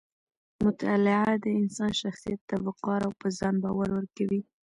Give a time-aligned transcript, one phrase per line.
[0.65, 4.41] مطالعه د انسان شخصیت ته وقار او په ځان باور ورکوي.